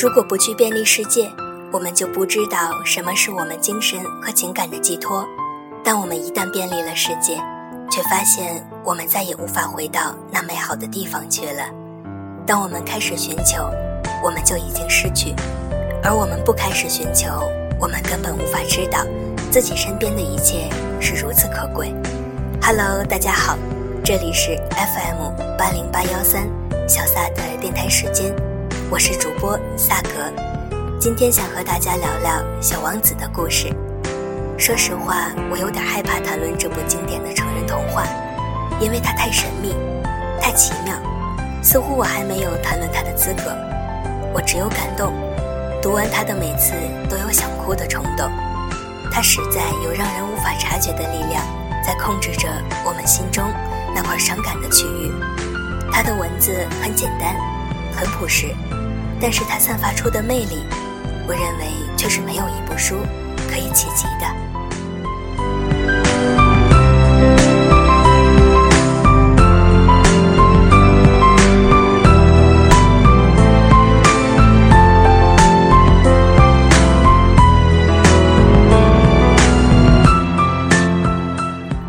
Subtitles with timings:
[0.00, 1.30] 如果不去便利世界，
[1.70, 5.28] 我们就不知道什么是我们精神和情感的寄托。
[5.84, 7.36] 但我们一旦便利了世界，
[7.90, 11.64] 却发现我们再也无法回到那美好的地方去了。
[12.46, 13.70] 当我们开始寻求，
[14.24, 15.34] 我们就已经失去；
[16.02, 17.28] 而我们不开始寻求，
[17.78, 19.04] 我们根本无法知道
[19.50, 21.94] 自己身边的一切是如此可贵。
[22.62, 23.54] Hello，大家好，
[24.02, 26.48] 这里是 FM 八零八幺三
[26.88, 28.34] 小撒的电台时间，
[28.90, 30.08] 我是主播萨格，
[30.98, 33.72] 今天想和大家聊聊小王子的故事。
[34.58, 38.04] 说实话，我有点害怕谈论这部经典的成人童话，
[38.80, 39.76] 因为它太神秘，
[40.40, 40.96] 太奇妙，
[41.62, 43.56] 似乎我还没有谈论它的资格。
[44.34, 45.14] 我只有感动，
[45.80, 46.72] 读完它的每次
[47.08, 48.28] 都有想哭的冲动。
[49.12, 51.44] 它实在有让人无法察觉的力量，
[51.86, 52.48] 在控制着
[52.84, 53.44] 我们心中
[53.94, 55.12] 那块伤感的区域。
[55.92, 57.36] 它的文字很简单，
[57.94, 58.48] 很朴实，
[59.22, 60.64] 但是它散发出的魅力，
[61.28, 62.96] 我认为却是没有一部书
[63.48, 64.26] 可以企及的。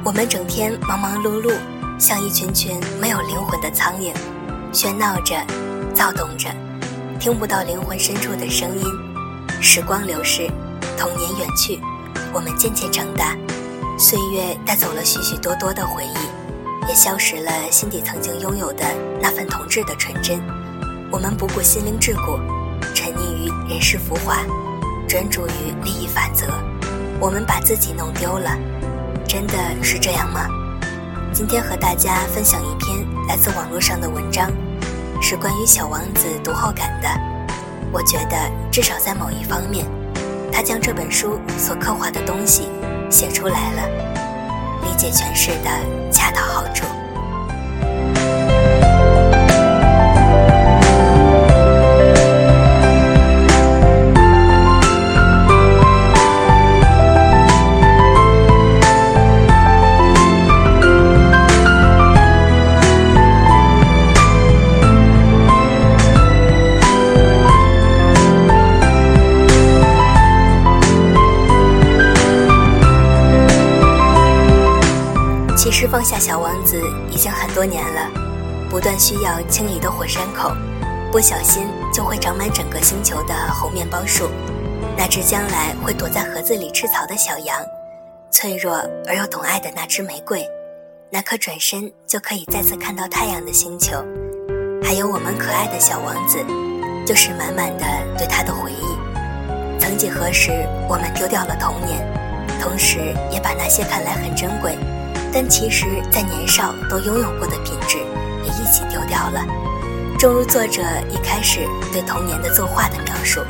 [0.03, 1.53] 我们整天忙忙碌碌，
[1.97, 4.13] 像一群群没有灵魂的苍蝇，
[4.73, 5.35] 喧闹着，
[5.93, 6.49] 躁动着，
[7.21, 8.83] 听不到灵魂深处的声音。
[9.61, 10.49] 时光流逝，
[10.97, 11.79] 童年远去，
[12.33, 13.37] 我们渐渐长大，
[13.95, 18.83] 岁月带走了许许多多的回忆，也消失了心底曾经拥有的
[19.21, 20.41] 那份童稚的纯真。
[21.11, 22.39] 我们不顾心灵桎梏，
[22.95, 24.39] 沉溺于人世浮华，
[25.07, 26.47] 专注于利益法则，
[27.19, 28.57] 我们把自己弄丢了。
[29.27, 30.47] 真的是这样吗？
[31.31, 34.51] 今天和大家分享一篇来自网络上的文章，
[35.21, 37.07] 是关于小王子读后感的。
[37.91, 38.35] 我觉得
[38.71, 39.85] 至少在某一方面，
[40.51, 42.69] 他将这本书所刻画的东西
[43.09, 43.89] 写出来了，
[44.83, 46.85] 理解诠释的恰到好处。
[81.11, 84.29] 不小心就会长满整个星球的猴面包树，
[84.97, 87.59] 那只将来会躲在盒子里吃草的小羊，
[88.31, 90.47] 脆弱而又懂爱的那只玫瑰，
[91.09, 94.01] 那颗转身就可以再次看到太阳的星球，
[94.81, 96.37] 还有我们可爱的小王子，
[97.05, 97.85] 就是满满的
[98.17, 99.77] 对他的回忆。
[99.81, 102.07] 曾几何时，我们丢掉了童年，
[102.61, 104.77] 同时也把那些看来很珍贵。
[105.33, 109.45] 但其实，在年少都拥有过的品质，也一起丢掉了。
[110.21, 113.41] 正如作者一开始对童年的作画的描述，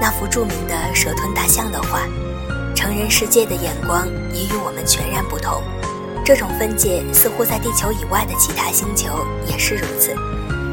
[0.00, 2.06] 那幅著名的蛇吞大象的画，
[2.76, 5.60] 成人世界的眼光已与我们全然不同。
[6.24, 10.14] 这种分界似乎在地球以外的其他星球也是如此。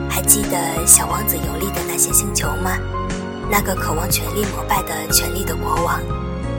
[0.08, 2.78] 还记得小王子游历的那些星球吗？
[3.50, 6.00] 那个渴望权力膜拜的权力的国王，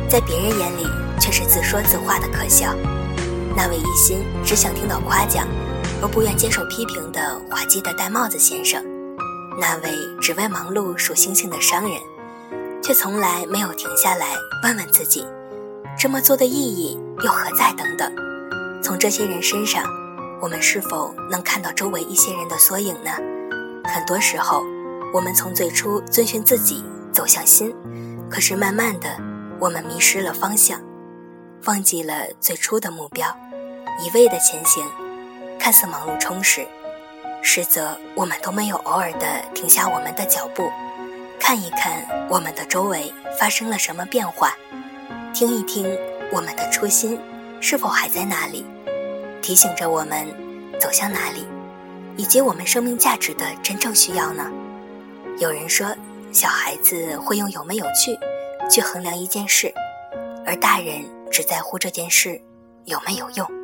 [0.09, 0.89] 在别人眼里
[1.21, 2.75] 却是自说自话的可笑。
[3.55, 5.47] 那位一心只想听到夸奖，
[6.03, 8.83] 而不愿接受批评的滑稽的戴帽子先生，
[9.61, 9.91] 那位
[10.21, 12.01] 只为忙碌数星星的商人，
[12.83, 14.35] 却从来没有停下来
[14.65, 15.27] 问问自己，
[15.99, 17.71] 这么做的意义又何在？
[17.75, 18.11] 等等，
[18.83, 19.85] 从这些人身上，
[20.41, 23.11] 我们是否能看到周围一些人的缩影呢？
[23.85, 24.65] 很多时候，
[25.13, 27.75] 我们从最初遵循自己走向心，
[28.31, 29.09] 可是慢慢的，
[29.61, 30.81] 我们迷失了方向。
[31.67, 33.29] 忘记了最初的目标，
[34.03, 34.83] 一味的前行，
[35.61, 36.67] 看似忙碌充实，
[37.43, 40.71] 实则我们都没有偶尔的停下我们的脚步，
[41.39, 44.57] 看一看我们的周围发生了什么变化，
[45.35, 45.87] 听一听
[46.33, 47.21] 我们的初心
[47.61, 48.65] 是否还在那里，
[49.43, 50.27] 提醒着我们
[50.81, 51.47] 走向哪里，
[52.17, 54.51] 以及我们生命价值的真正需要呢？
[55.39, 55.95] 有人说，
[56.33, 58.19] 小孩子会用有没有趣
[58.71, 59.73] 去衡量一件事，
[60.47, 61.05] 而大人。
[61.33, 62.43] 只在乎这件事
[62.87, 63.60] 有没有用。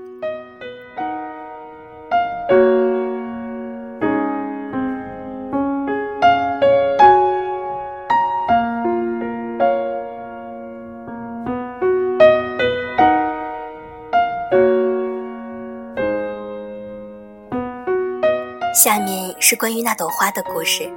[18.87, 20.89] 下面是关于那朵花的故事。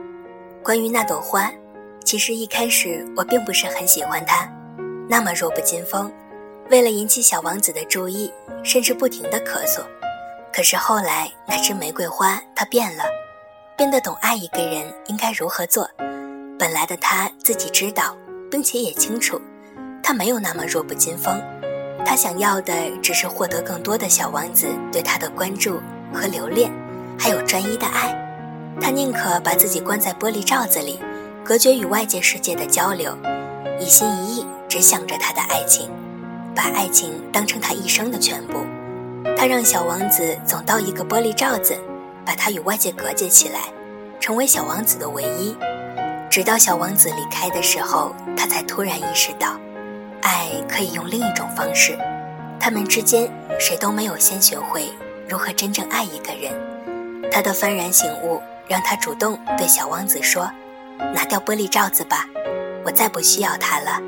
[0.63, 1.51] 关于那朵花，
[2.05, 4.47] 其实一开始我并不是很喜欢他，
[5.09, 6.11] 那么弱不禁风，
[6.69, 8.31] 为了引起小王子的注意，
[8.63, 9.81] 甚至不停的咳嗽。
[10.53, 13.05] 可是后来那只玫瑰花它变了，
[13.75, 15.89] 变得懂爱一个人应该如何做。
[16.59, 18.15] 本来的他自己知道，
[18.51, 19.41] 并且也清楚，
[20.03, 21.41] 他没有那么弱不禁风。
[22.05, 22.71] 他想要的
[23.01, 25.81] 只是获得更多的小王子对他的关注
[26.13, 26.71] 和留恋，
[27.19, 28.15] 还有专一的爱。
[28.81, 30.99] 他宁可把自己关在玻璃罩子里，
[31.43, 33.15] 隔绝与外界世界的交流，
[33.77, 35.89] 一心一意只想着他的爱情，
[36.55, 38.65] 把爱情当成他一生的全部。
[39.37, 41.77] 他让小王子总到一个玻璃罩子，
[42.25, 43.59] 把他与外界隔绝起来，
[44.19, 45.55] 成为小王子的唯一。
[46.29, 49.59] 直到小王子离开的时候，他才突然意识到。
[50.21, 51.97] 爱可以用另一种方式，
[52.59, 53.29] 他们之间
[53.59, 54.89] 谁都没有先学会
[55.27, 56.53] 如何真正爱一个人。
[57.31, 60.49] 他的幡然醒悟让他主动对小王子说
[61.13, 62.25] ：“拿掉玻璃罩子吧，
[62.85, 64.01] 我再不需要它了。”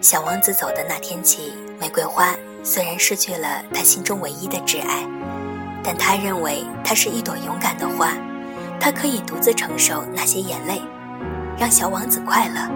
[0.00, 5.06] 小王子走的那天起，玫瑰花虽然失去了他心中唯一的挚爱，
[5.82, 8.12] 但他认为它是一朵勇敢的花，
[8.80, 10.80] 它可以独自承受那些眼泪，
[11.58, 12.68] 让小王子快乐。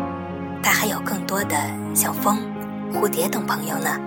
[0.63, 1.57] 他还有更多的
[1.95, 2.39] 像风。
[2.95, 3.99] 蝴蝶等朋友呢？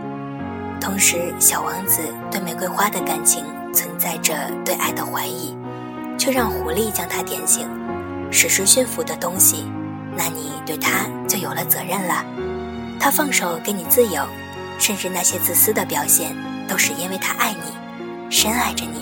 [0.79, 3.43] 同时，小王子对玫瑰花的感情
[3.75, 4.33] 存在着
[4.63, 5.55] 对爱的怀疑，
[6.17, 7.67] 却让狐狸将他点醒。
[8.31, 9.65] 实施驯服的东西，
[10.15, 12.25] 那你对他就有了责任了。
[12.99, 14.25] 他放手给你自由，
[14.79, 16.35] 甚至那些自私的表现，
[16.67, 19.01] 都是因为他爱你，深爱着你。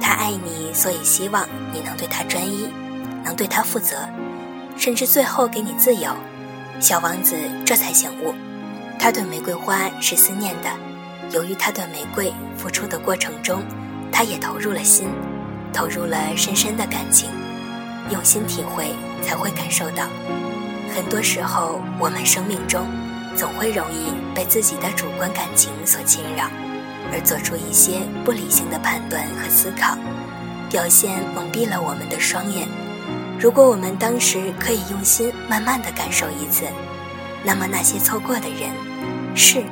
[0.00, 2.68] 他爱你，所以希望你能对他专一，
[3.22, 4.08] 能对他负责，
[4.76, 6.10] 甚至最后给你自由。
[6.80, 8.34] 小王子这才醒悟。
[8.98, 10.68] 他对玫瑰花是思念的，
[11.30, 13.62] 由于他对玫瑰付出的过程中，
[14.12, 15.08] 他也投入了心，
[15.72, 17.30] 投入了深深的感情，
[18.10, 20.04] 用心体会才会感受到。
[20.94, 22.86] 很多时候，我们生命中
[23.34, 26.44] 总会容易被自己的主观感情所侵扰，
[27.10, 29.96] 而做出一些不理性的判断和思考，
[30.70, 32.68] 表现蒙蔽了我们的双眼。
[33.40, 36.64] 如果我们当时可以用心慢慢的感受一次，
[37.42, 38.70] 那么那些错过的人。
[39.34, 39.64] 是，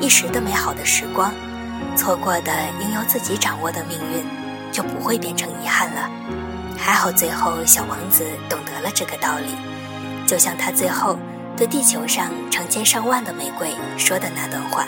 [0.00, 1.32] 一时的美好的时光，
[1.96, 4.24] 错过的应由自己掌握的命运，
[4.72, 6.10] 就不会变成遗憾了。
[6.78, 9.46] 还好最后小王子懂得了这个道理，
[10.26, 11.18] 就像他最后
[11.56, 14.86] 对地球上成千上万的玫瑰说的那段话：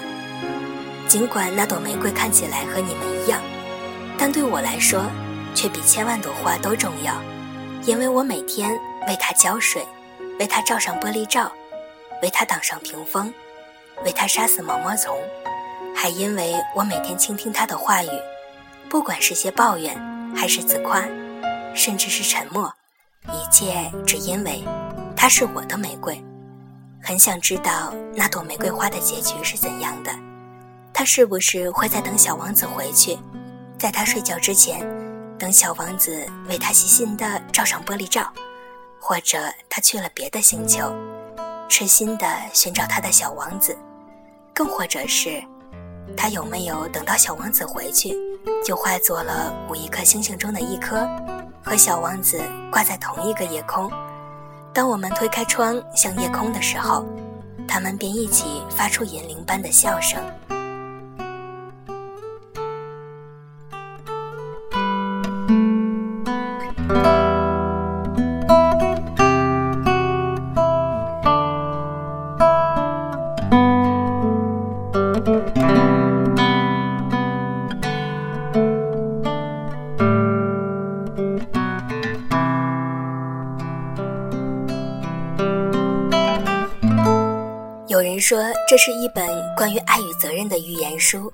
[1.08, 3.40] 尽管那朵玫瑰看起来和你们一样，
[4.16, 5.02] 但对我来说，
[5.54, 7.14] 却比千万朵花都重要，
[7.84, 8.70] 因为我每天
[9.08, 9.87] 为它浇水，
[10.38, 11.50] 为它罩上玻璃罩，
[12.22, 13.32] 为它挡上屏风。
[14.02, 15.14] 为它杀死毛毛虫，
[16.02, 18.08] 还因为我每天倾听他的话语，
[18.88, 19.94] 不管是些抱怨，
[20.35, 21.05] 还是自夸，
[21.75, 22.73] 甚至是沉默，
[23.26, 24.64] 一切只因为
[25.14, 26.19] 他是我的玫瑰。
[27.02, 30.11] 很想知道那朵玫瑰花的结局是怎样的，
[30.91, 33.19] 他是不是会在等小王子回去，
[33.79, 34.81] 在他睡觉之前，
[35.38, 38.32] 等小王子为他细心的罩上玻璃罩，
[38.99, 39.38] 或者
[39.69, 40.94] 他去了别的星球，
[41.69, 43.76] 痴心的寻找他的小王子。
[44.55, 45.43] 更或者是，
[46.17, 48.14] 他有没有等到小王子回去，
[48.64, 51.09] 就化作了五亿颗星星中的一颗，
[51.62, 52.40] 和小王子
[52.71, 53.90] 挂在同一个夜空？
[54.73, 57.05] 当我们推开窗向夜空的时候，
[57.67, 60.23] 他们便一起发出银铃般的笑声。
[87.90, 91.32] 有人说，这是一本关于爱与责任的寓言书。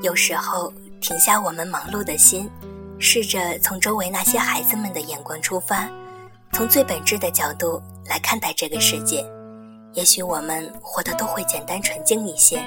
[0.00, 0.72] 有时候，
[1.02, 2.50] 停下我们忙碌的心，
[2.98, 5.86] 试着从周围那些孩子们的眼光出发，
[6.54, 9.22] 从最本质的角度来看待这个世界，
[9.92, 12.64] 也许我们活得都会简单纯净一些，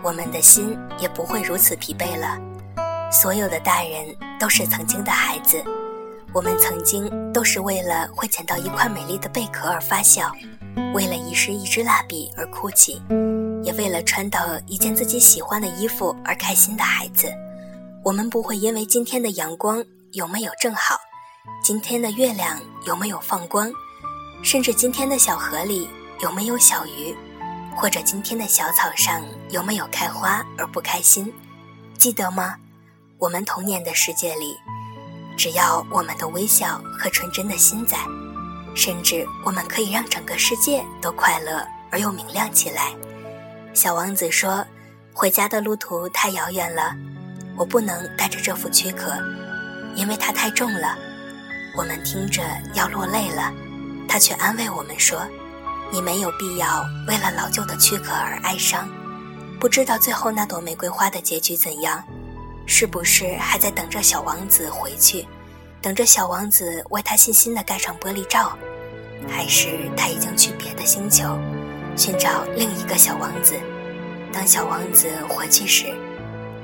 [0.00, 2.38] 我们的心也不会如此疲惫了。
[3.10, 4.06] 所有的大人
[4.38, 5.60] 都是曾经的孩子，
[6.32, 10.30] 我们曾经都是为了会捡到一块美丽的贝壳而发笑。
[10.94, 13.00] 为了遗失一支蜡笔而哭泣，
[13.62, 17.32] 也为了穿到一件自己喜欢的衣服而开心的孩子，
[18.04, 20.98] 我们不会因为今天的阳光有没有正好，
[21.62, 23.70] 今天的月亮有没有放光，
[24.42, 25.88] 甚至今天的小河里
[26.20, 27.14] 有没有小鱼，
[27.76, 31.32] 或者今天的小草上有没有开花而不开心。
[31.96, 32.56] 记得吗？
[33.18, 34.56] 我们童年的世界里，
[35.36, 37.98] 只要我们的微笑和纯真的心在。
[38.74, 42.94] 甚至我们可以让整个世界都快乐而又明亮起来。
[43.74, 44.64] 小王子说
[45.12, 46.94] ：“回家的路途太遥远了，
[47.56, 49.12] 我不能带着这副躯壳，
[49.94, 50.96] 因为它太重了。”
[51.76, 52.42] 我们听着
[52.74, 53.52] 要落泪了，
[54.08, 55.24] 他却安慰我们说
[55.92, 58.88] ：“你没有必要为了老旧的躯壳而哀伤。
[59.60, 62.02] 不知道最后那朵玫瑰花的结局怎样，
[62.66, 65.24] 是不是还在等着小王子回去，
[65.82, 68.56] 等着小王子为他细心的盖上玻璃罩，
[69.28, 71.38] 还是他已经去别的星球，
[71.96, 73.54] 寻找另一个小王子？
[74.32, 75.94] 当小王子回去时，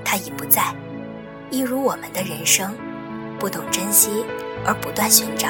[0.05, 0.75] 他已不在，
[1.51, 2.75] 一如我们的人生，
[3.39, 4.25] 不懂珍惜。”
[4.65, 5.49] 而不断寻找，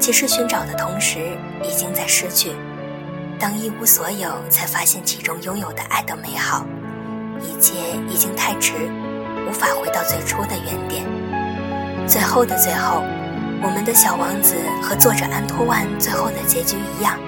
[0.00, 2.52] 其实寻找的同时已经在失去。
[3.38, 6.64] 当一无所有，才发现其中拥有的爱的美好。
[7.42, 7.74] 一切
[8.08, 8.72] 已经太迟，
[9.46, 11.04] 无法回到最初的原点。
[12.06, 13.02] 最后的最后，
[13.62, 17.18] 我们的小王子和作者安托万最后的结局一样，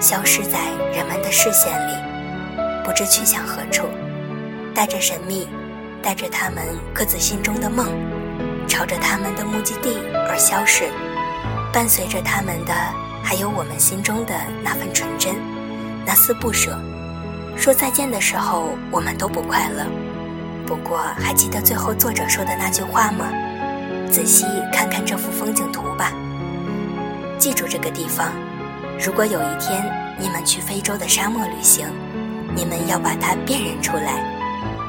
[0.00, 0.58] 消失在
[0.92, 1.92] 人们的视线里，
[2.84, 3.86] 不知去向何处，
[4.74, 5.48] 带着神秘，
[6.02, 7.86] 带着他们各自心中的梦。
[8.66, 9.96] 朝着他们的目的地
[10.28, 10.90] 而消逝，
[11.72, 12.74] 伴随着他们的，
[13.22, 15.34] 还有我们心中的那份纯真，
[16.04, 16.78] 那丝不舍。
[17.56, 19.86] 说再见的时候，我们都不快乐。
[20.66, 23.26] 不过，还记得最后作者说的那句话吗？
[24.08, 26.12] 仔细看看这幅风景图吧，
[27.38, 28.32] 记住这个地方。
[28.98, 29.84] 如果有一天
[30.18, 31.86] 你们去非洲的沙漠旅行，
[32.54, 34.24] 你们要把它辨认出来。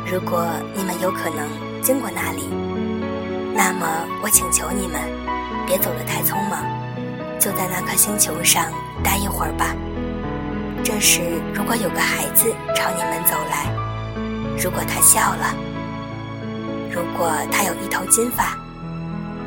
[0.09, 1.47] 如果你们有可能
[1.81, 2.49] 经过那里。
[3.53, 3.85] 那么，
[4.23, 5.01] 我请求你们，
[5.67, 6.63] 别走得太匆忙，
[7.38, 8.65] 就在那颗星球上
[9.03, 9.75] 待一会儿吧。
[10.81, 13.69] 这时，如果有个孩子朝你们走来，
[14.57, 15.53] 如果他笑了，
[16.89, 18.57] 如果他有一头金发，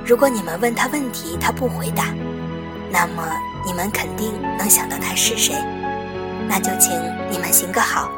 [0.05, 2.07] 如果你们问他问题他不回答，
[2.91, 3.23] 那么
[3.65, 5.55] 你们肯定能想到他是谁。
[6.49, 6.93] 那就请
[7.31, 8.11] 你们行个好，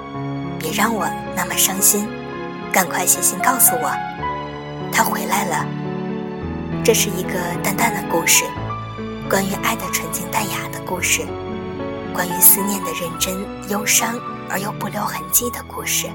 [0.59, 2.09] 别让我那么伤心，
[2.73, 3.93] 赶快写信告诉我。
[4.91, 5.67] 他回来了。
[6.83, 8.45] 这是一个淡淡的故事，
[9.29, 11.23] 关于爱的纯净淡雅的故事，
[12.14, 16.09] 关于思念的认真忧伤而又不留痕迹的故事。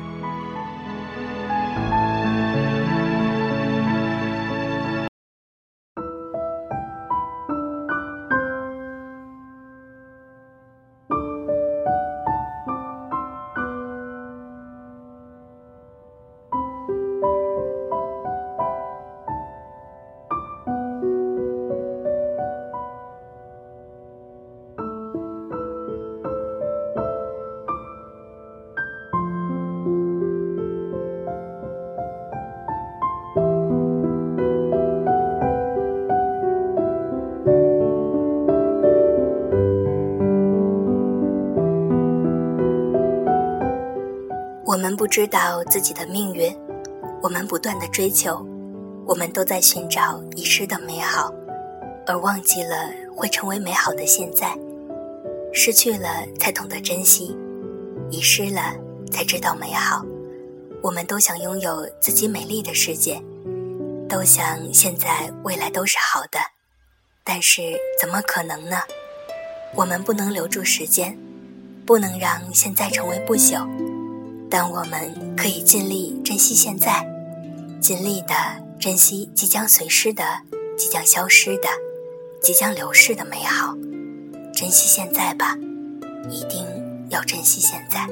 [45.00, 46.53] 不知道自己的命运，
[47.24, 48.46] 我们不断的追求，
[49.08, 51.34] 我们都在寻找遗失的美好，
[52.06, 52.75] 而忘记了
[53.15, 54.53] 会成为美好的现在。
[55.53, 57.34] 失去了才懂得珍惜，
[58.12, 58.75] 遗失了
[59.10, 60.06] 才知道美好。
[60.84, 63.24] 我们都想拥有自己美丽的世界，
[64.10, 66.39] 都想现在未来都是好的，
[67.24, 67.62] 但是
[68.01, 68.75] 怎么可能呢？
[69.75, 71.18] 我们不能留住时间，
[71.86, 73.65] 不能让现在成为不朽。
[74.50, 77.06] 但我们可以尽力珍惜现在，
[77.79, 78.34] 尽力的
[78.79, 80.24] 珍惜即将随失的、
[80.77, 81.68] 即将消失的、
[82.41, 83.75] 即将流逝的美好，
[84.56, 85.56] 珍惜现在吧，
[86.29, 86.65] 一定
[87.10, 88.08] 要珍惜现在。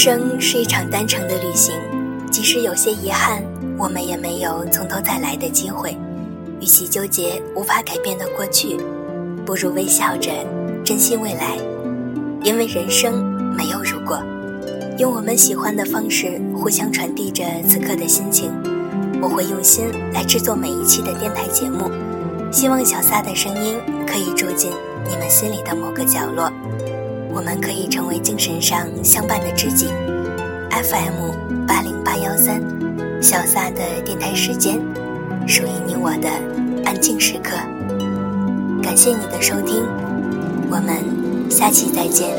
[0.00, 1.74] 生是一场单程的旅行，
[2.30, 3.42] 即使有些遗憾，
[3.76, 5.90] 我们也没有从头再来的机会。
[6.60, 8.76] 与其纠结无法改变的过去，
[9.44, 10.30] 不如微笑着
[10.84, 11.58] 珍惜未来。
[12.44, 13.24] 因为人生
[13.56, 14.22] 没有如果，
[14.98, 18.52] 用我们喜欢的方式互相传递着此刻的心情。
[19.20, 21.90] 我会用心来制作每一期的电台节目，
[22.52, 23.76] 希望小撒的声音
[24.06, 24.70] 可以住进
[25.08, 26.52] 你们心里的某个角落。
[27.30, 29.86] 我们可以成为精神上相伴的知己。
[30.70, 32.62] FM 八零八幺三，
[33.20, 34.80] 小撒的电台时间，
[35.46, 36.28] 属于你我的
[36.84, 37.56] 安静时刻。
[38.82, 39.82] 感谢你的收听，
[40.70, 42.30] 我们下期再见。